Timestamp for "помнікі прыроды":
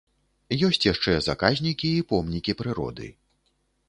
2.13-3.11